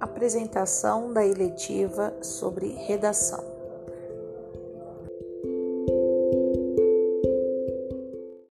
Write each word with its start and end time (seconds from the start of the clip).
apresentação 0.00 1.12
da 1.12 1.24
eletiva 1.24 2.12
sobre 2.20 2.68
redação. 2.86 3.53